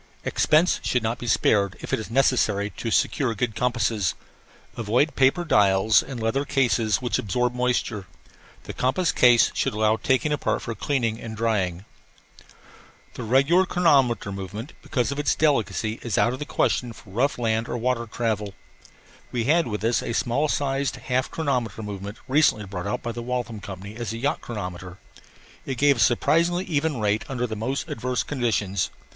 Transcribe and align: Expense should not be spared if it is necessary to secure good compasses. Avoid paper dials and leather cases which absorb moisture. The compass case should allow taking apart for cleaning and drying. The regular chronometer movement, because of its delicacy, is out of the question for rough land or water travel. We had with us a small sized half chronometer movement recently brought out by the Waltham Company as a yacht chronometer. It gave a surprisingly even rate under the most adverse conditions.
Expense 0.25 0.79
should 0.83 1.03
not 1.03 1.19
be 1.19 1.27
spared 1.27 1.77
if 1.79 1.93
it 1.93 1.99
is 1.99 2.09
necessary 2.09 2.71
to 2.71 2.89
secure 2.89 3.35
good 3.35 3.53
compasses. 3.55 4.15
Avoid 4.75 5.15
paper 5.15 5.45
dials 5.45 6.01
and 6.01 6.19
leather 6.19 6.43
cases 6.43 7.03
which 7.03 7.19
absorb 7.19 7.53
moisture. 7.53 8.07
The 8.63 8.73
compass 8.73 9.11
case 9.11 9.51
should 9.53 9.73
allow 9.75 9.97
taking 9.97 10.31
apart 10.33 10.63
for 10.63 10.73
cleaning 10.73 11.21
and 11.21 11.37
drying. 11.37 11.85
The 13.13 13.21
regular 13.21 13.67
chronometer 13.67 14.31
movement, 14.31 14.73
because 14.81 15.11
of 15.11 15.19
its 15.19 15.35
delicacy, 15.35 15.99
is 16.01 16.17
out 16.17 16.33
of 16.33 16.39
the 16.39 16.45
question 16.45 16.93
for 16.93 17.11
rough 17.11 17.37
land 17.37 17.69
or 17.69 17.77
water 17.77 18.07
travel. 18.07 18.55
We 19.31 19.43
had 19.43 19.67
with 19.67 19.83
us 19.83 20.01
a 20.01 20.13
small 20.13 20.47
sized 20.47 20.95
half 20.95 21.29
chronometer 21.29 21.83
movement 21.83 22.17
recently 22.27 22.65
brought 22.65 22.87
out 22.87 23.03
by 23.03 23.11
the 23.11 23.21
Waltham 23.21 23.59
Company 23.59 23.95
as 23.97 24.11
a 24.13 24.17
yacht 24.17 24.41
chronometer. 24.41 24.97
It 25.67 25.77
gave 25.77 25.97
a 25.97 25.99
surprisingly 25.99 26.65
even 26.65 26.99
rate 26.99 27.23
under 27.29 27.45
the 27.45 27.55
most 27.55 27.87
adverse 27.87 28.23
conditions. 28.23 28.89